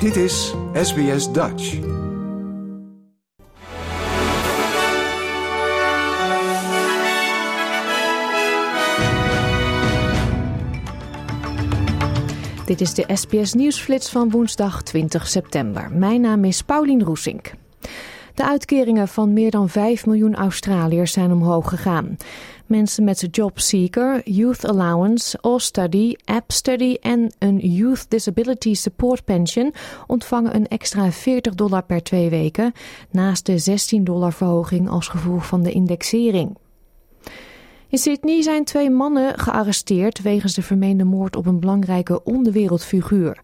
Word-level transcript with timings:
Dit 0.00 0.16
is 0.16 0.54
SBS 0.72 1.32
Dutch. 1.32 1.78
Dit 12.64 12.80
is 12.80 12.94
de 12.94 13.04
SBS 13.14 13.52
Nieuwsflits 13.52 14.10
van 14.10 14.30
woensdag 14.30 14.82
20 14.82 15.28
september. 15.28 15.92
Mijn 15.92 16.20
naam 16.20 16.44
is 16.44 16.62
Paulien 16.62 17.02
Roesink. 17.02 17.50
De 18.38 18.46
uitkeringen 18.46 19.08
van 19.08 19.32
meer 19.32 19.50
dan 19.50 19.68
5 19.68 20.06
miljoen 20.06 20.34
Australiërs 20.34 21.12
zijn 21.12 21.32
omhoog 21.32 21.68
gegaan. 21.68 22.16
Mensen 22.66 23.04
met 23.04 23.28
JobSeeker, 23.30 24.30
Youth 24.30 24.64
Allowance, 24.66 25.38
All-Study, 25.40 26.14
App 26.24 26.52
Study 26.52 26.96
en 27.00 27.32
een 27.38 27.58
Youth 27.58 28.06
Disability 28.08 28.74
Support 28.74 29.24
Pension 29.24 29.74
ontvangen 30.06 30.54
een 30.54 30.68
extra 30.68 31.12
40 31.12 31.54
dollar 31.54 31.82
per 31.82 32.02
twee 32.02 32.30
weken, 32.30 32.72
naast 33.10 33.46
de 33.46 33.58
16 33.58 34.04
dollar 34.04 34.32
verhoging 34.32 34.88
als 34.88 35.08
gevolg 35.08 35.46
van 35.46 35.62
de 35.62 35.72
indexering. 35.72 36.56
In 37.88 37.98
Sydney 37.98 38.42
zijn 38.42 38.64
twee 38.64 38.90
mannen 38.90 39.38
gearresteerd 39.38 40.22
wegens 40.22 40.54
de 40.54 40.62
vermeende 40.62 41.04
moord 41.04 41.36
op 41.36 41.46
een 41.46 41.60
belangrijke 41.60 42.24
onderwereldfiguur. 42.24 43.40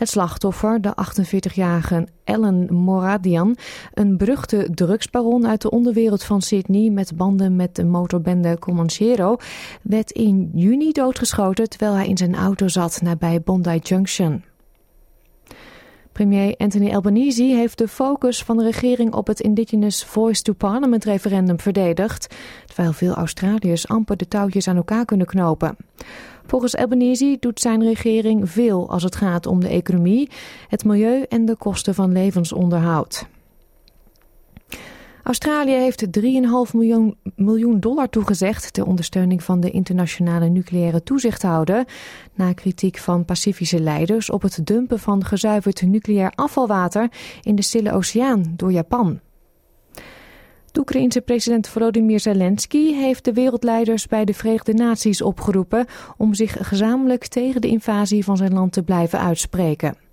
Het 0.00 0.08
slachtoffer, 0.08 0.80
de 0.80 0.94
48-jarige 0.96 2.06
Ellen 2.24 2.74
Moradian, 2.74 3.56
een 3.94 4.16
beruchte 4.16 4.68
drugsbaron 4.74 5.46
uit 5.46 5.62
de 5.62 5.70
onderwereld 5.70 6.24
van 6.24 6.42
Sydney 6.42 6.90
met 6.90 7.16
banden 7.16 7.56
met 7.56 7.76
de 7.76 7.84
motorbende 7.84 8.58
Comanchero, 8.58 9.36
werd 9.82 10.10
in 10.10 10.50
juni 10.54 10.92
doodgeschoten 10.92 11.68
terwijl 11.68 11.94
hij 11.94 12.08
in 12.08 12.16
zijn 12.16 12.34
auto 12.34 12.68
zat 12.68 13.00
nabij 13.02 13.40
Bondi 13.40 13.78
Junction. 13.78 14.44
Premier 16.12 16.54
Anthony 16.56 16.94
Albanese 16.94 17.42
heeft 17.42 17.78
de 17.78 17.88
focus 17.88 18.42
van 18.42 18.56
de 18.56 18.64
regering 18.64 19.14
op 19.14 19.26
het 19.26 19.40
Indigenous 19.40 20.04
Voice 20.04 20.42
to 20.42 20.52
Parliament 20.52 21.04
referendum 21.04 21.60
verdedigd, 21.60 22.34
terwijl 22.66 22.92
veel 22.92 23.14
Australiërs 23.14 23.88
amper 23.88 24.16
de 24.16 24.28
touwtjes 24.28 24.68
aan 24.68 24.76
elkaar 24.76 25.04
kunnen 25.04 25.26
knopen. 25.26 25.76
Volgens 26.46 26.76
Albanese 26.76 27.36
doet 27.40 27.60
zijn 27.60 27.82
regering 27.82 28.50
veel 28.50 28.90
als 28.90 29.02
het 29.02 29.16
gaat 29.16 29.46
om 29.46 29.60
de 29.60 29.68
economie, 29.68 30.30
het 30.68 30.84
milieu 30.84 31.22
en 31.28 31.44
de 31.44 31.56
kosten 31.56 31.94
van 31.94 32.12
levensonderhoud. 32.12 33.26
Australië 35.22 35.72
heeft 35.72 36.06
3,5 36.20 36.22
miljoen, 36.72 37.16
miljoen 37.36 37.80
dollar 37.80 38.08
toegezegd 38.08 38.72
ter 38.72 38.86
ondersteuning 38.86 39.42
van 39.42 39.60
de 39.60 39.70
internationale 39.70 40.48
nucleaire 40.48 41.02
toezichthouder. 41.02 41.84
Na 42.34 42.52
kritiek 42.52 42.98
van 42.98 43.24
Pacifische 43.24 43.80
leiders 43.80 44.30
op 44.30 44.42
het 44.42 44.66
dumpen 44.66 44.98
van 44.98 45.24
gezuiverd 45.24 45.82
nucleair 45.82 46.32
afvalwater 46.34 47.08
in 47.42 47.54
de 47.54 47.62
Stille 47.62 47.92
Oceaan 47.92 48.52
door 48.56 48.72
Japan. 48.72 49.20
De 50.72 50.80
Oekraïense 50.80 51.20
president 51.20 51.68
Volodymyr 51.68 52.20
Zelensky 52.20 52.94
heeft 52.94 53.24
de 53.24 53.32
wereldleiders 53.32 54.06
bij 54.06 54.24
de 54.24 54.34
Verenigde 54.34 54.74
Naties 54.74 55.22
opgeroepen 55.22 55.86
om 56.16 56.34
zich 56.34 56.56
gezamenlijk 56.60 57.26
tegen 57.26 57.60
de 57.60 57.68
invasie 57.68 58.24
van 58.24 58.36
zijn 58.36 58.52
land 58.52 58.72
te 58.72 58.82
blijven 58.82 59.20
uitspreken. 59.20 60.09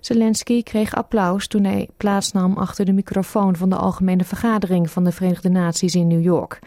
Zelensky 0.00 0.62
kreeg 0.62 0.94
applaus 0.94 1.46
toen 1.46 1.64
hij 1.64 1.88
plaatsnam 1.96 2.56
achter 2.56 2.84
de 2.84 2.92
microfoon 2.92 3.56
van 3.56 3.70
de 3.70 3.76
Algemene 3.76 4.24
Vergadering 4.24 4.90
van 4.90 5.04
de 5.04 5.12
Verenigde 5.12 5.48
Naties 5.48 5.94
in 5.94 6.06
New 6.06 6.22
York. 6.22 6.58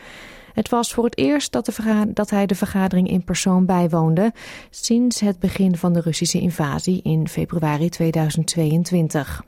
Het 0.54 0.70
was 0.70 0.94
voor 0.94 1.04
het 1.04 1.18
eerst 1.18 1.52
dat, 1.52 1.70
dat, 2.08 2.30
hij 2.30 2.46
de 2.46 2.56
vergadering 2.56 3.10
in 3.10 3.24
persoon 3.24 3.66
bijwoonde 3.66 4.34
sinds 4.70 5.20
het 5.20 5.40
begin 5.40 5.78
van 5.78 5.94
de 5.94 6.02
Russische 6.02 6.40
invasie 6.40 7.02
in 7.02 7.28
februari 7.28 7.90
2022. 7.90 9.44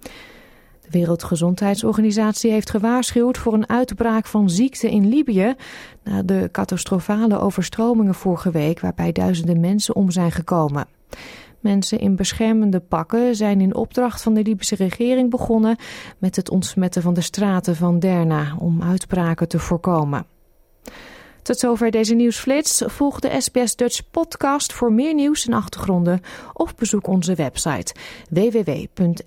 De 0.00 0.08
Wereldgezondheidsorganisatie 0.90 2.50
heeft 2.50 2.70
gewaarschuwd 2.70 3.38
voor 3.38 3.52
een 3.52 3.68
uitbraak 3.68 4.26
van 4.26 4.50
ziekte 4.50 4.90
in 4.90 5.08
Libië 5.08 5.54
na 6.04 6.22
de 6.22 6.48
catastrofale 6.52 7.38
overstromingen 7.38 8.14
vorige 8.14 8.50
week 8.50 8.80
waarbij 8.80 9.12
duizenden 9.12 9.60
mensen 9.60 9.94
om 9.94 10.10
zijn 10.10 10.32
gekomen. 10.32 10.86
Mensen 11.66 11.98
in 11.98 12.16
beschermende 12.16 12.80
pakken 12.80 13.36
zijn 13.36 13.60
in 13.60 13.74
opdracht 13.74 14.22
van 14.22 14.34
de 14.34 14.42
Libische 14.42 14.74
regering 14.74 15.30
begonnen 15.30 15.76
met 16.18 16.36
het 16.36 16.50
ontsmetten 16.50 17.02
van 17.02 17.14
de 17.14 17.20
straten 17.20 17.76
van 17.76 17.98
Derna 17.98 18.56
om 18.58 18.82
uitbraken 18.82 19.48
te 19.48 19.58
voorkomen. 19.58 20.26
Tot 21.42 21.58
zover 21.58 21.90
deze 21.90 22.14
nieuwsflits. 22.14 22.82
Volg 22.86 23.20
de 23.20 23.40
SBS 23.40 23.76
Dutch 23.76 24.10
podcast 24.10 24.72
voor 24.72 24.92
meer 24.92 25.14
nieuws 25.14 25.46
en 25.46 25.52
achtergronden 25.52 26.20
of 26.52 26.74
bezoek 26.74 27.06
onze 27.06 27.34
website 27.34 27.94
www.sbs.com.au 28.30 29.26